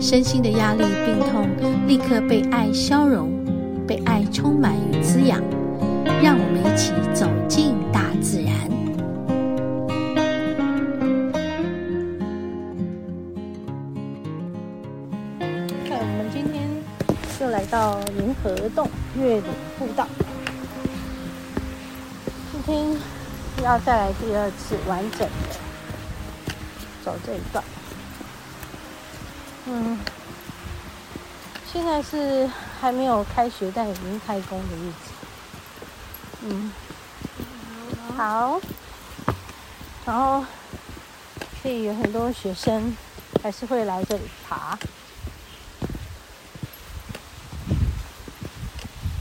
[0.00, 1.46] 身心的压力、病痛
[1.86, 3.28] 立刻被爱消融，
[3.86, 5.38] 被爱充满与滋养。
[6.22, 8.54] 让我们一起走进大自然。
[15.86, 16.66] 看，我们今天
[17.40, 19.44] 又来到银河洞月岭
[19.78, 20.08] 步道，
[22.52, 22.96] 今天。
[23.62, 25.56] 要再来第二次完整的
[27.04, 27.62] 走这一段。
[29.66, 29.98] 嗯，
[31.72, 32.48] 现在是
[32.80, 35.10] 还没有开学，但已经开工的日子。
[36.42, 36.72] 嗯，
[38.16, 38.60] 好。
[40.06, 40.44] 然后，
[41.62, 42.96] 所以有很多学生
[43.42, 44.76] 还是会来这里爬。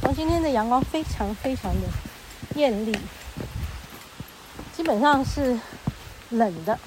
[0.01, 1.87] 然后今天的阳光非常非常的
[2.55, 2.97] 艳丽。
[4.75, 5.59] 基本上是
[6.29, 6.79] 冷的，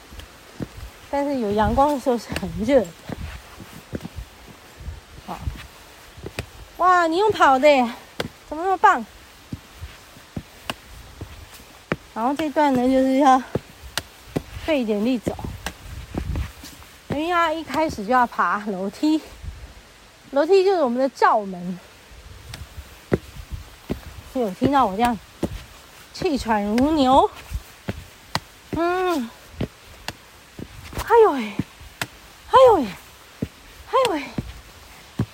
[1.11, 2.87] 但是有阳光的时候是很热的。
[5.27, 5.39] 好，
[6.83, 7.69] 哇，你用跑的，
[8.49, 9.07] 怎么那么棒？
[12.13, 13.41] 然后这段呢，就是要
[14.67, 15.33] 费一点力走，
[17.11, 19.21] 因为他一开始就要爬楼梯，
[20.33, 21.79] 楼梯就是我们的罩门。
[24.35, 25.17] 有听到我这样
[26.13, 27.31] 气喘如牛？
[28.73, 29.31] 嗯，
[30.97, 31.53] 哎呦喂，
[32.51, 32.75] 哎呦
[34.11, 34.25] 喂，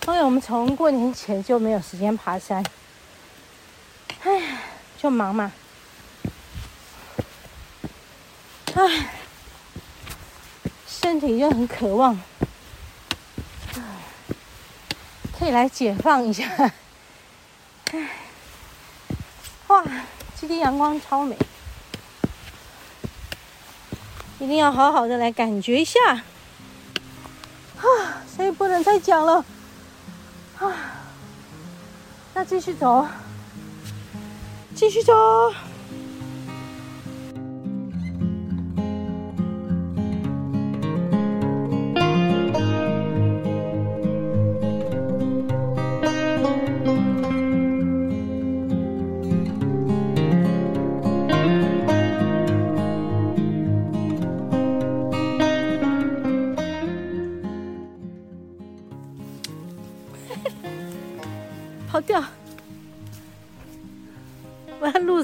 [0.06, 2.64] 因为我们从过年前就没有时间爬山，
[4.24, 4.58] 哎，
[5.00, 5.52] 就忙嘛，
[8.74, 9.10] 哎，
[10.88, 12.20] 身体就很渴望，
[15.38, 16.44] 可以来解放一下，
[17.92, 18.08] 哎，
[19.68, 19.84] 哇，
[20.34, 21.38] 今天阳光超美。
[24.40, 26.22] 一定要好好的来感觉一下，啊，
[28.36, 29.44] 所以不能再讲了，
[30.60, 30.72] 啊，
[32.34, 33.06] 那继续走，
[34.74, 35.12] 继续走。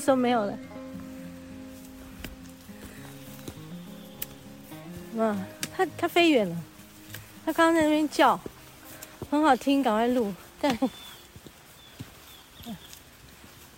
[0.05, 0.59] 我的路都没有了。
[5.17, 6.57] 嗯，它它飞远了。
[7.47, 8.39] 它刚刚在那边叫，
[9.31, 10.35] 很好听，赶快录。
[10.61, 10.77] 但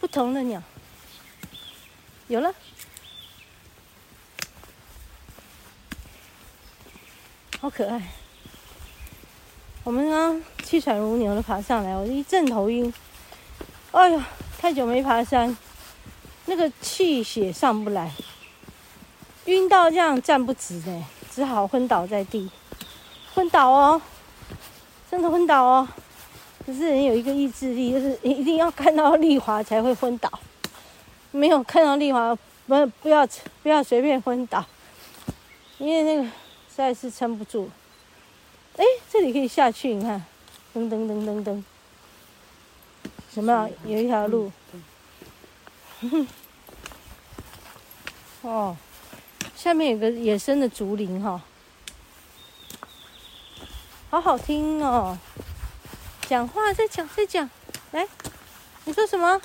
[0.00, 0.60] 不同的鸟
[2.28, 2.52] 有了，
[7.60, 8.02] 好可爱。
[9.84, 12.92] 我们刚气喘如牛的爬上来，我一阵头晕。
[13.92, 14.20] 哎呦，
[14.58, 15.56] 太久没爬山，
[16.46, 18.10] 那个气血上不来，
[19.46, 22.48] 晕到这样站不直的，只好昏倒在地。
[23.34, 24.00] 昏倒哦，
[25.10, 25.86] 真的昏倒哦。
[26.64, 30.30] 可是人有一个意志力，就是一定要看到丽华才会昏倒。
[31.32, 32.34] 没有看到丽华，
[32.66, 33.26] 不不要
[33.62, 34.64] 不要随便昏倒，
[35.78, 36.30] 因为那个实
[36.76, 37.68] 在是撑不住。
[38.76, 40.24] 哎，这里可以下去，你看，
[40.74, 41.62] 噔噔噔噔噔，
[43.32, 43.68] 什么？
[43.84, 44.50] 有一条路。
[48.42, 48.76] 哦，
[49.54, 51.40] 下面有个野生的竹林哈，
[54.10, 55.18] 好好听哦。
[56.28, 57.48] 讲话，再讲，再讲，
[57.92, 58.06] 来，
[58.84, 59.40] 你说什么？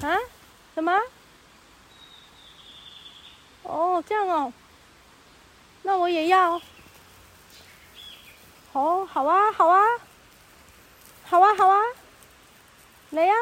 [0.00, 0.16] 啊？
[0.74, 0.98] 什么？
[3.62, 4.52] 哦，这样哦，
[5.82, 6.60] 那我也要。
[8.72, 9.82] 哦，好啊，好啊，
[11.24, 11.80] 好啊，好啊，
[13.10, 13.34] 来呀，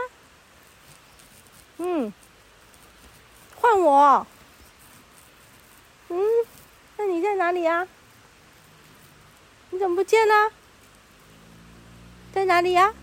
[1.79, 2.13] 嗯，
[3.61, 4.27] 换我，
[6.09, 6.19] 嗯，
[6.97, 7.87] 那你在哪里呀？
[9.71, 10.53] 你怎么不见了？
[12.33, 12.95] 在哪里呀？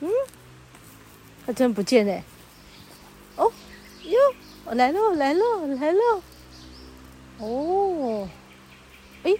[0.00, 0.10] 嗯，
[1.46, 2.22] 他真不见嘞。
[3.36, 3.52] 哦，
[4.02, 4.18] 哟，
[4.64, 6.22] 我来喽，来喽，来喽。
[7.38, 8.28] 哦，
[9.22, 9.34] 哎，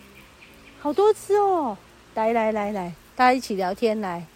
[0.80, 1.76] 好多只哦。
[2.14, 4.26] 来来来来，大家一起聊天来。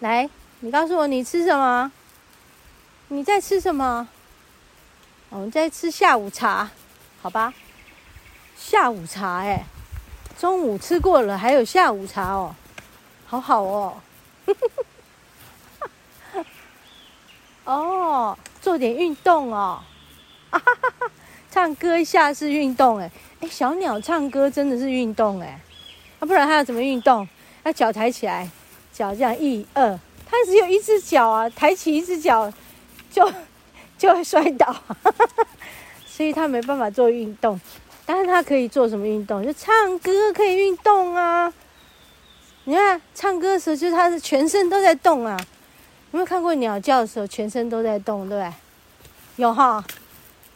[0.00, 0.28] 来，
[0.60, 1.92] 你告诉我你吃什么？
[3.08, 4.08] 你在吃什么？
[5.28, 6.68] 我们在吃下午茶，
[7.22, 7.54] 好吧？
[8.56, 9.64] 下午茶哎，
[10.36, 12.54] 中午吃过了，还有下午茶哦，
[13.26, 13.94] 好好哦。
[17.64, 19.80] 哦，做点运动哦。
[20.50, 21.10] 啊哈哈
[21.50, 23.10] 唱歌一下是运动哎，
[23.40, 25.60] 哎，小鸟唱歌真的是运动哎，
[26.18, 27.26] 啊，不然它要怎么运动？
[27.62, 28.50] 要脚抬起来，
[28.92, 29.98] 脚这样一二，
[30.28, 32.52] 它只有一只脚啊，抬起一只脚
[33.16, 33.32] 就
[33.96, 34.76] 就会摔倒，
[36.06, 37.58] 所以他没办法做运动。
[38.04, 39.42] 但是他可以做什么运动？
[39.42, 41.50] 就唱歌可以运动啊。
[42.64, 45.34] 你看唱歌的时候，就是他的全身都在动啊。
[46.12, 48.52] 有没有看过鸟叫的时候，全身都在动，对不对？
[49.36, 49.82] 有哈。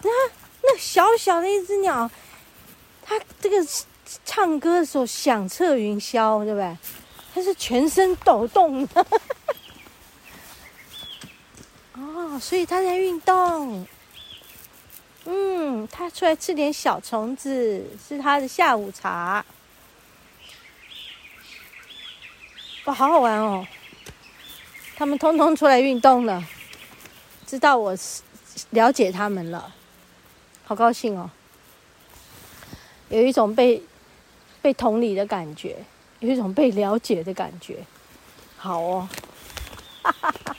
[0.03, 0.11] 那
[0.62, 2.11] 那小小的一只鸟，
[3.03, 3.57] 它这个
[4.27, 6.77] 唱歌的时候响彻云霄，对不对？
[7.35, 9.07] 它是全身抖动的。
[11.95, 13.87] 哦，所以它在运动。
[15.26, 19.44] 嗯，它出来吃点小虫子，是它的下午茶。
[22.87, 23.66] 哇，好好玩哦！
[24.96, 26.42] 他们通通出来运动了，
[27.46, 27.94] 知道我
[28.70, 29.75] 了解他们了，
[30.64, 31.31] 好高兴哦！
[33.10, 33.82] 有一种被
[34.62, 35.84] 被同理的感觉，
[36.20, 37.84] 有一种被了解的感觉，
[38.56, 39.08] 好哦！
[40.02, 40.56] 哈哈哈，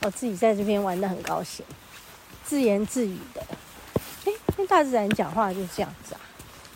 [0.00, 1.64] 我自己在这边玩得很高兴，
[2.44, 3.44] 自言自语的。
[4.26, 6.20] 哎，跟大自然讲话就是这样子啊！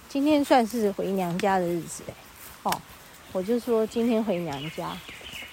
[0.09, 2.15] 今天算是回娘家的日子哎，
[2.62, 2.82] 哦，
[3.32, 4.97] 我就说今天回娘家。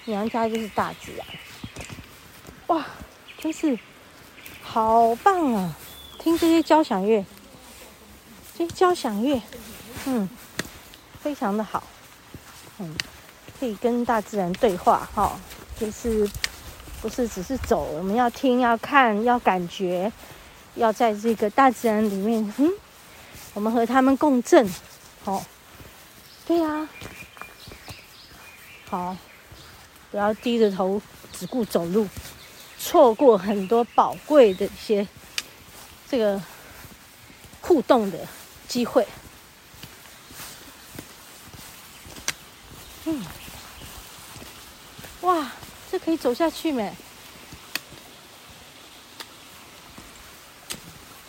[0.04, 1.26] 娘家就是大自然，
[2.66, 2.84] 哇，
[3.38, 3.78] 真是
[4.60, 5.76] 好棒啊！
[6.18, 7.24] 听这些交响乐，
[8.58, 9.40] 这些交响乐，
[10.06, 10.28] 嗯，
[11.20, 11.84] 非常的好，
[12.80, 12.92] 嗯，
[13.60, 15.38] 可以跟大自然对话哈、
[15.78, 16.28] 就是
[17.02, 20.10] 不是只是走，我们要听、要看、要感觉，
[20.76, 22.72] 要在这个大自然里面，嗯，
[23.52, 24.66] 我们和他们共振，
[25.24, 25.44] 好、哦，
[26.46, 26.88] 对呀、啊，
[28.88, 29.16] 好。
[30.10, 31.00] 不要低着头
[31.32, 32.06] 只顾走路，
[32.78, 35.08] 错过很多宝贵的一些
[36.06, 36.38] 这个
[37.62, 38.18] 互动的
[38.68, 39.08] 机会。
[43.06, 43.24] 嗯，
[45.22, 45.50] 哇，
[46.04, 46.92] 可以走下去没？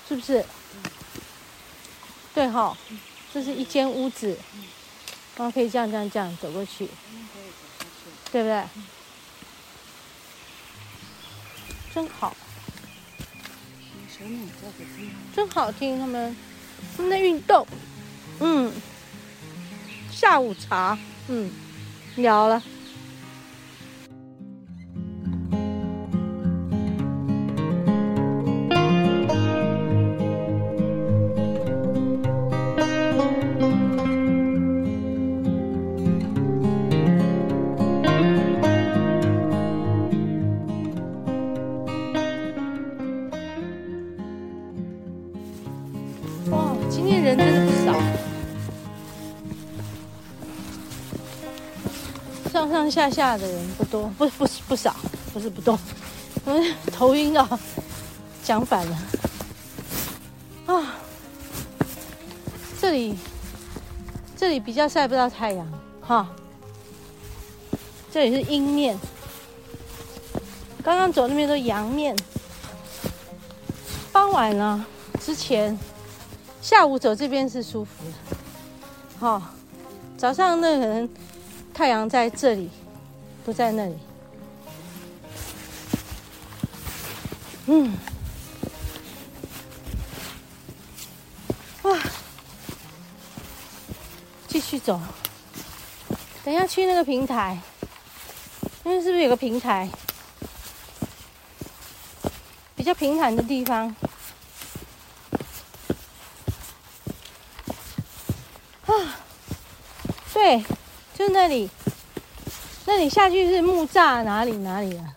[0.07, 0.45] 是不是？
[2.33, 2.75] 对哈，
[3.33, 4.37] 这是一间屋子，
[5.37, 6.89] 然后可以这样这样这样走过去。
[8.31, 8.63] 对不对？
[11.93, 12.35] 真好，
[15.35, 15.99] 真好听。
[15.99, 16.35] 他们
[16.97, 17.67] 他们在运动，
[18.39, 18.73] 嗯，
[20.11, 20.97] 下午茶，
[21.27, 21.51] 嗯，
[22.15, 22.63] 聊了。
[46.95, 47.99] 今天人真的不少
[52.51, 54.95] 上上下下的人不多，不不不少，
[55.33, 55.77] 不是不多。
[56.45, 57.59] 嗯，头晕啊，
[58.43, 58.97] 讲反了
[60.67, 60.93] 啊！
[62.79, 63.15] 这里
[64.37, 65.67] 这里比较晒不到太阳
[65.99, 66.29] 哈，
[68.11, 68.95] 这里是阴面，
[70.83, 72.15] 刚刚走那边都阳面。
[74.11, 74.85] 傍晚了
[75.19, 75.75] 之前，
[76.63, 78.37] 下午走这边是舒服的，
[79.19, 79.53] 哈，
[80.17, 81.09] 早上那个人。
[81.73, 82.69] 太阳在这里，
[83.43, 83.97] 不在那里。
[87.65, 87.97] 嗯，
[91.81, 91.97] 哇，
[94.47, 95.01] 继续走。
[96.45, 97.59] 等一下去那个平台，
[98.83, 99.89] 那是不是有个平台？
[102.75, 103.95] 比较平坦的地方。
[110.43, 110.61] 对。
[111.17, 111.69] 就那里，
[112.85, 115.15] 那里下去是木栅哪里哪里啊？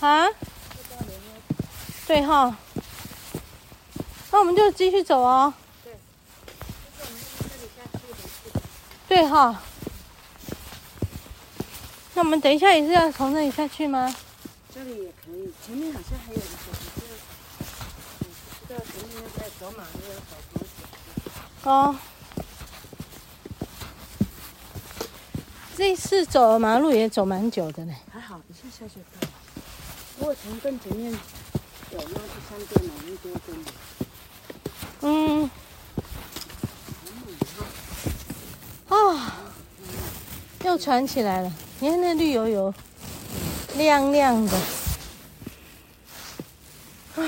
[0.00, 0.28] 啊？
[2.06, 2.54] 对哈，
[4.30, 5.54] 那我们就继续走哦。
[9.08, 9.62] 对哈，
[12.12, 14.14] 那我们等一下也是要从那里下去吗？
[14.74, 16.44] 这里也可以，前面好像还有一个，
[18.18, 21.70] 不知道前面要在走马路要走多久？
[21.70, 21.72] 哦，
[25.76, 27.94] 这次走马路也走蛮久的呢。
[28.12, 29.28] 还好，一下下就到了。
[30.18, 31.18] 不过从更前面有
[31.92, 33.64] 那个商店嘛，一多公里。
[35.02, 35.48] 嗯。
[38.88, 39.20] 哦，
[40.64, 42.74] 又传起来了，你看那绿油油、
[43.76, 44.56] 亮亮的。
[47.16, 47.22] 啊，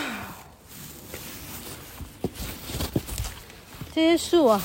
[3.95, 4.63] 这些树啊，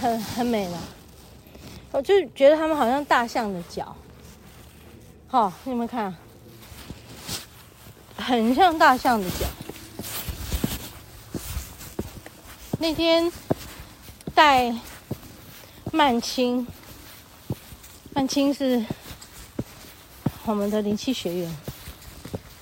[0.00, 0.78] 很很美了。
[1.90, 3.96] 我就觉得它们好像大象的脚。
[5.28, 6.14] 好、哦，你们看，
[8.16, 9.46] 很像大象的脚。
[12.78, 13.30] 那天
[14.34, 14.74] 带
[15.92, 16.66] 曼青，
[18.14, 18.84] 曼青是
[20.48, 21.56] 我们的灵气学员。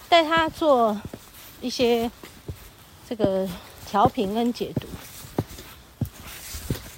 [0.08, 0.98] 带他做
[1.60, 2.10] 一些
[3.08, 3.46] 这个
[3.88, 4.86] 调频跟解读，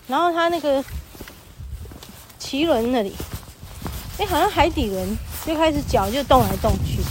[0.07, 0.85] 然后他那个
[2.39, 3.15] 脐轮那里，
[4.19, 7.03] 哎，好像海底轮就开始脚就动来动去，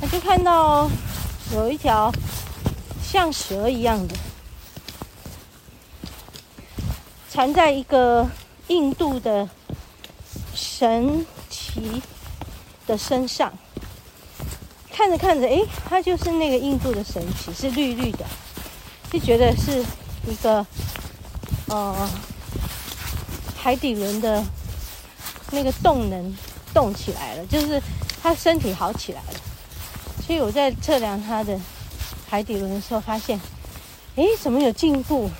[0.00, 0.88] 他就看到
[1.52, 2.10] 有一条
[3.02, 4.14] 像蛇一样的
[7.28, 8.26] 缠在一个
[8.68, 9.48] 印度的
[10.54, 12.00] 神奇
[12.90, 13.52] 的身上。
[14.92, 18.26] 看着看着，哎，它就是那个印度的神奇，是绿绿的，
[19.10, 19.82] 就觉得是
[20.26, 20.66] 一个
[21.68, 22.10] 呃
[23.56, 24.44] 海底轮的
[25.52, 26.36] 那个动能
[26.74, 27.80] 动起来了，就是
[28.22, 29.40] 他身体好起来了。
[30.26, 31.58] 所以我在测量他的
[32.28, 33.40] 海底轮的时候，发现，
[34.16, 35.30] 哎，怎么有进步？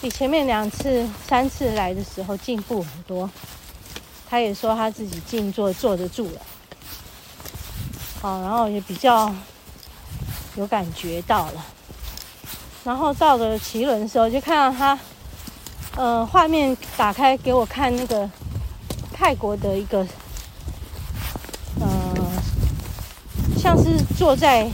[0.00, 3.30] 比前面两次、三次来的时候进步很多。
[4.30, 6.40] 他也说他自己静坐坐得住了。
[8.22, 9.34] 好，然后也比较
[10.54, 11.66] 有感觉到了。
[12.84, 14.96] 然后到了奇轮的时候，就看到他，
[15.96, 18.30] 呃，画面打开给我看那个
[19.12, 20.06] 泰国的一个，
[21.80, 21.88] 呃，
[23.58, 24.70] 像是坐在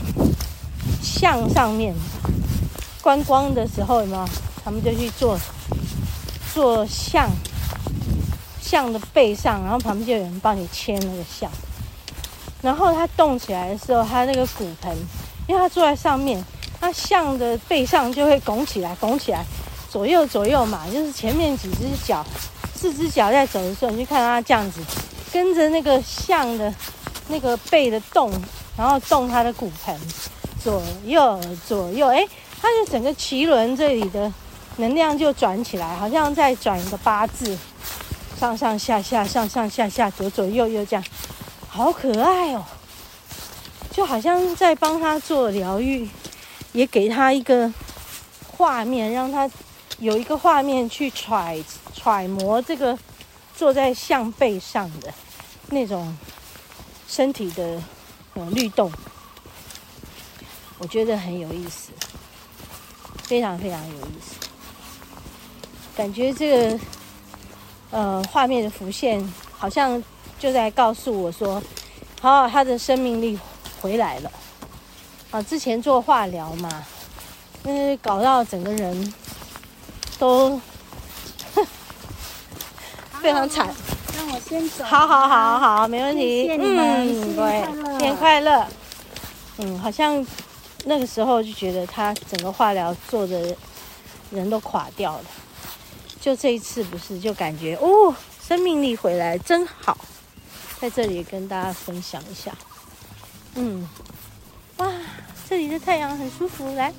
[1.01, 1.95] 象上面
[3.01, 4.29] 观光的时候，有没有？
[4.63, 5.39] 他们就去坐
[6.53, 7.29] 坐象，
[8.67, 11.49] 象的背上，然后旁边就有人帮你牵那个象。
[12.61, 14.93] 然后它动起来的时候，它那个骨盆，
[15.47, 16.43] 因为它坐在上面，
[16.81, 19.45] 它象的背上就会拱起来，拱起来，
[19.89, 22.25] 左右左右嘛，就是前面几只脚，
[22.75, 24.81] 四只脚在走的时候，你就看到它这样子，
[25.31, 26.73] 跟着那个象的
[27.29, 28.29] 那个背的动，
[28.75, 29.95] 然后动它的骨盆，
[30.61, 32.27] 左右左右，哎，
[32.61, 34.31] 它就整个脐轮这里的
[34.77, 37.57] 能量就转起来，好像在转一个八字，
[38.39, 41.03] 上上下下，上上下下，左左右右这样。
[41.67, 42.63] 好可爱哦，
[43.91, 46.07] 就好像在帮他做疗愈，
[46.71, 47.71] 也给他一个
[48.47, 49.49] 画面，让他
[49.99, 51.63] 有一个画面去揣
[51.95, 52.97] 揣摩这个
[53.55, 55.11] 坐在象背上的
[55.69, 56.15] 那种
[57.07, 57.81] 身体的
[58.35, 58.91] 呃律动，
[60.77, 61.91] 我觉得很有意思，
[63.23, 64.35] 非常非常有意思，
[65.95, 66.79] 感觉这个
[67.91, 70.03] 呃画面的浮现好像。
[70.39, 71.59] 就在告诉我说，
[72.21, 73.39] 好，他的生命力
[73.81, 74.31] 回来了。
[75.31, 76.85] 啊，之前做化疗嘛，
[77.63, 79.13] 嗯，搞到整个人
[80.19, 80.61] 都
[83.19, 83.73] 非常惨。
[84.15, 84.83] 让我先走。
[84.83, 86.43] 好好好好，没问题。
[86.43, 88.63] 谢谢你们，嗯，对，新年快乐。
[89.57, 90.23] 嗯，好像
[90.85, 93.55] 那个时候就觉得他整个化疗做的
[94.29, 95.25] 人都垮掉了。
[96.27, 98.13] 就这一次不是，就感觉哦，
[98.45, 99.97] 生命力回来真好。
[100.77, 102.51] 在这里跟大家分享一下，
[103.55, 103.87] 嗯，
[104.75, 104.91] 哇，
[105.49, 106.93] 这里的太阳很舒服，来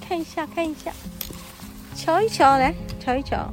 [0.00, 0.92] 看一下，看一下，
[1.94, 3.48] 瞧一瞧，来瞧一瞧。